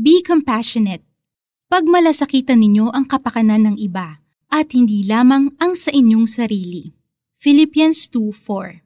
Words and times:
Be 0.00 0.24
compassionate. 0.24 1.04
Pagmalasakitan 1.68 2.56
ninyo 2.56 2.88
ang 2.88 3.04
kapakanan 3.04 3.68
ng 3.68 3.76
iba 3.76 4.24
at 4.48 4.72
hindi 4.72 5.04
lamang 5.04 5.52
ang 5.60 5.76
sa 5.76 5.92
inyong 5.92 6.24
sarili. 6.24 6.88
Philippians 7.36 8.08
2.4 8.08 8.80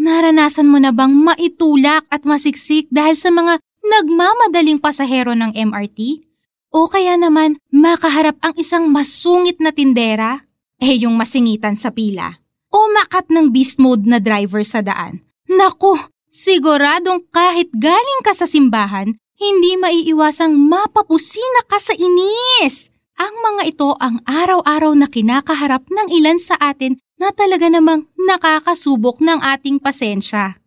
Naranasan 0.00 0.72
mo 0.72 0.80
na 0.80 0.88
bang 0.88 1.12
maitulak 1.12 2.08
at 2.08 2.24
masiksik 2.24 2.88
dahil 2.88 3.12
sa 3.12 3.28
mga 3.28 3.60
nagmamadaling 3.84 4.80
pasahero 4.80 5.36
ng 5.36 5.52
MRT? 5.52 6.24
O 6.72 6.88
kaya 6.88 7.20
naman 7.20 7.60
makaharap 7.68 8.40
ang 8.40 8.56
isang 8.56 8.88
masungit 8.88 9.60
na 9.60 9.68
tindera? 9.68 10.48
Eh 10.80 11.04
yung 11.04 11.12
masingitan 11.12 11.76
sa 11.76 11.92
pila. 11.92 12.40
O 12.72 12.88
makat 12.88 13.28
ng 13.28 13.52
beast 13.52 13.76
mode 13.76 14.08
na 14.08 14.16
driver 14.16 14.64
sa 14.64 14.80
daan. 14.80 15.20
Naku, 15.44 15.92
siguradong 16.32 17.28
kahit 17.28 17.68
galing 17.76 18.24
ka 18.24 18.32
sa 18.32 18.48
simbahan, 18.48 19.12
hindi 19.42 19.74
maiiwasang 19.74 20.54
mapapusina 20.54 21.66
ka 21.66 21.82
sa 21.82 21.90
inis. 21.98 22.94
Ang 23.18 23.34
mga 23.42 23.62
ito 23.74 23.90
ang 23.98 24.22
araw-araw 24.22 24.94
na 24.94 25.10
kinakaharap 25.10 25.82
ng 25.90 26.08
ilan 26.14 26.38
sa 26.38 26.54
atin 26.62 27.02
na 27.18 27.34
talaga 27.34 27.66
namang 27.66 28.06
nakakasubok 28.14 29.18
ng 29.18 29.42
ating 29.42 29.82
pasensya. 29.82 30.62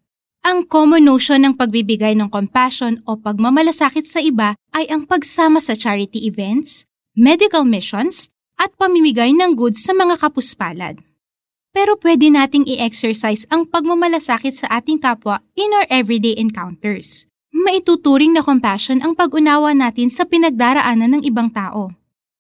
Ang 0.46 0.68
common 0.68 1.08
notion 1.08 1.42
ng 1.42 1.58
pagbibigay 1.58 2.14
ng 2.20 2.30
compassion 2.30 3.02
o 3.10 3.18
pagmamalasakit 3.18 4.06
sa 4.06 4.22
iba 4.22 4.54
ay 4.76 4.86
ang 4.92 5.10
pagsama 5.10 5.58
sa 5.58 5.74
charity 5.74 6.28
events, 6.30 6.86
medical 7.18 7.66
missions, 7.66 8.30
at 8.60 8.72
pamimigay 8.78 9.34
ng 9.34 9.58
goods 9.58 9.82
sa 9.82 9.92
mga 9.92 10.22
kapuspalad. 10.22 11.02
Pero 11.76 12.00
pwede 12.00 12.32
nating 12.32 12.64
i-exercise 12.72 13.44
ang 13.52 13.68
pagmamalasakit 13.68 14.54
sa 14.64 14.68
ating 14.80 15.02
kapwa 15.02 15.44
in 15.60 15.76
our 15.76 15.88
everyday 15.92 16.38
encounters. 16.38 17.28
Maituturing 17.56 18.36
na 18.36 18.44
compassion 18.44 19.00
ang 19.00 19.16
pag-unawa 19.16 19.72
natin 19.72 20.12
sa 20.12 20.28
pinagdaraanan 20.28 21.16
ng 21.16 21.22
ibang 21.24 21.48
tao 21.48 21.96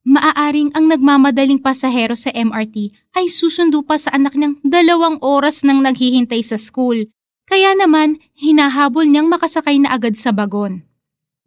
maaaring 0.05 0.69
ang 0.77 0.85
nagmamadaling 0.85 1.57
pasahero 1.57 2.13
sa 2.13 2.29
MRT 2.29 2.93
ay 3.17 3.25
susundo 3.27 3.81
pa 3.81 3.97
sa 3.97 4.13
anak 4.13 4.37
niyang 4.37 4.61
dalawang 4.61 5.17
oras 5.19 5.65
nang 5.65 5.81
naghihintay 5.81 6.45
sa 6.45 6.61
school. 6.61 7.09
Kaya 7.49 7.73
naman, 7.73 8.21
hinahabol 8.37 9.09
niyang 9.09 9.27
makasakay 9.27 9.81
na 9.81 9.91
agad 9.91 10.13
sa 10.15 10.29
bagon. 10.29 10.85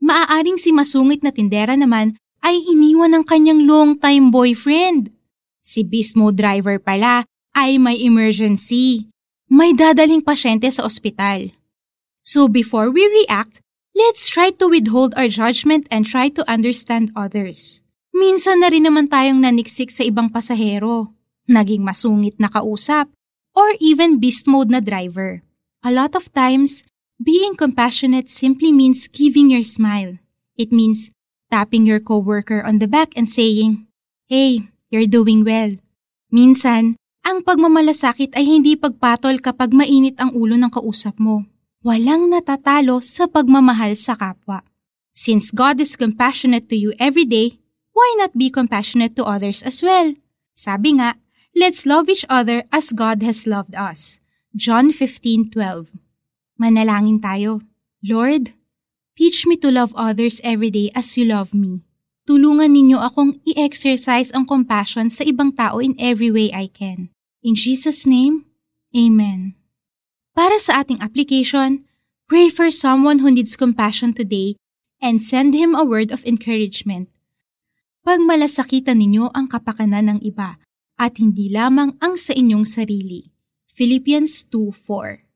Maaaring 0.02 0.58
si 0.58 0.74
masungit 0.74 1.22
na 1.22 1.30
tindera 1.30 1.78
naman 1.78 2.18
ay 2.42 2.58
iniwan 2.70 3.14
ng 3.14 3.24
kanyang 3.26 3.66
long-time 3.66 4.30
boyfriend. 4.30 5.10
Si 5.62 5.82
Bismo 5.82 6.30
driver 6.30 6.78
pala 6.78 7.26
ay 7.54 7.78
may 7.82 7.98
emergency. 8.02 9.10
May 9.50 9.74
dadaling 9.74 10.22
pasyente 10.22 10.70
sa 10.70 10.86
ospital. 10.86 11.50
So 12.28 12.44
before 12.44 12.92
we 12.92 13.08
react, 13.24 13.64
let's 13.96 14.28
try 14.28 14.52
to 14.60 14.68
withhold 14.68 15.16
our 15.16 15.32
judgment 15.32 15.88
and 15.88 16.04
try 16.04 16.28
to 16.36 16.44
understand 16.44 17.08
others. 17.16 17.80
Minsan 18.12 18.60
na 18.60 18.68
rin 18.68 18.84
naman 18.84 19.08
tayong 19.08 19.40
naniksik 19.40 19.88
sa 19.88 20.04
ibang 20.04 20.28
pasahero, 20.28 21.08
naging 21.48 21.80
masungit 21.80 22.36
na 22.36 22.52
kausap, 22.52 23.08
or 23.56 23.72
even 23.80 24.20
beast 24.20 24.44
mode 24.44 24.68
na 24.68 24.84
driver. 24.84 25.40
A 25.80 25.88
lot 25.88 26.12
of 26.12 26.28
times, 26.36 26.84
being 27.16 27.56
compassionate 27.56 28.28
simply 28.28 28.76
means 28.76 29.08
giving 29.08 29.48
your 29.48 29.64
smile. 29.64 30.20
It 30.60 30.68
means 30.68 31.08
tapping 31.48 31.88
your 31.88 32.04
coworker 32.04 32.60
on 32.60 32.76
the 32.76 32.90
back 32.92 33.16
and 33.16 33.24
saying, 33.24 33.88
Hey, 34.28 34.68
you're 34.92 35.08
doing 35.08 35.48
well. 35.48 35.80
Minsan, 36.28 37.00
ang 37.24 37.40
pagmamalasakit 37.40 38.36
ay 38.36 38.44
hindi 38.44 38.76
pagpatol 38.76 39.40
kapag 39.40 39.72
mainit 39.72 40.20
ang 40.20 40.36
ulo 40.36 40.60
ng 40.60 40.68
kausap 40.68 41.16
mo. 41.16 41.48
Walang 41.88 42.28
natatalo 42.28 43.00
sa 43.00 43.24
pagmamahal 43.24 43.96
sa 43.96 44.12
kapwa. 44.12 44.60
Since 45.16 45.56
God 45.56 45.80
is 45.80 45.96
compassionate 45.96 46.68
to 46.68 46.76
you 46.76 46.92
every 47.00 47.24
day, 47.24 47.56
why 47.96 48.04
not 48.20 48.36
be 48.36 48.52
compassionate 48.52 49.16
to 49.16 49.24
others 49.24 49.64
as 49.64 49.80
well? 49.80 50.12
Sabi 50.52 51.00
nga, 51.00 51.16
let's 51.56 51.88
love 51.88 52.12
each 52.12 52.28
other 52.28 52.68
as 52.68 52.92
God 52.92 53.24
has 53.24 53.48
loved 53.48 53.72
us. 53.72 54.20
John 54.52 54.92
15:12. 54.92 55.96
Manalangin 56.60 57.24
tayo. 57.24 57.64
Lord, 58.04 58.52
teach 59.16 59.48
me 59.48 59.56
to 59.64 59.72
love 59.72 59.96
others 59.96 60.44
every 60.44 60.68
day 60.68 60.92
as 60.92 61.16
you 61.16 61.24
love 61.24 61.56
me. 61.56 61.88
Tulungan 62.28 62.76
ninyo 62.76 63.00
akong 63.00 63.40
i-exercise 63.48 64.28
ang 64.36 64.44
compassion 64.44 65.08
sa 65.08 65.24
ibang 65.24 65.56
tao 65.56 65.80
in 65.80 65.96
every 65.96 66.28
way 66.28 66.52
I 66.52 66.68
can. 66.68 67.08
In 67.40 67.56
Jesus' 67.56 68.04
name, 68.04 68.44
Amen. 68.92 69.57
Para 70.38 70.62
sa 70.62 70.86
ating 70.86 71.02
application, 71.02 71.82
pray 72.30 72.46
for 72.46 72.70
someone 72.70 73.26
who 73.26 73.34
needs 73.34 73.58
compassion 73.58 74.14
today 74.14 74.54
and 75.02 75.18
send 75.18 75.50
him 75.50 75.74
a 75.74 75.82
word 75.82 76.14
of 76.14 76.22
encouragement 76.22 77.10
pagmalasakitan 78.08 79.04
ninyo 79.04 79.28
ang 79.36 79.52
kapakanan 79.52 80.16
ng 80.16 80.20
iba 80.24 80.56
at 80.96 81.20
hindi 81.20 81.52
lamang 81.52 81.92
ang 82.00 82.16
sa 82.16 82.32
inyong 82.32 82.64
sarili. 82.64 83.28
Philippians 83.68 84.48
2.4 84.48 85.27